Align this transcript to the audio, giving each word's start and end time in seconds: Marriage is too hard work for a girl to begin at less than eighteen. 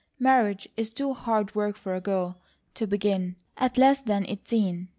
Marriage 0.17 0.67
is 0.75 0.89
too 0.89 1.13
hard 1.13 1.53
work 1.53 1.75
for 1.77 1.93
a 1.93 2.01
girl 2.01 2.39
to 2.73 2.87
begin 2.87 3.35
at 3.55 3.77
less 3.77 4.01
than 4.01 4.25
eighteen. 4.25 4.89